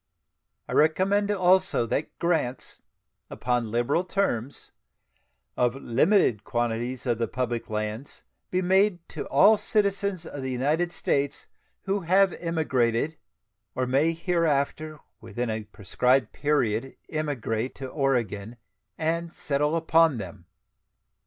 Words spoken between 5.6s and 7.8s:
limited quantities of the public